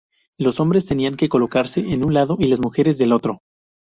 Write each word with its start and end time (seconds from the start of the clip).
Los 0.39 0.59
hombres 0.59 0.87
tenían 0.87 1.15
que 1.15 1.29
colocarse 1.29 1.83
de 1.83 1.95
un 1.95 2.15
lado, 2.15 2.35
las 2.39 2.59
mujeres 2.59 2.97
del 2.97 3.13
otro. 3.13 3.41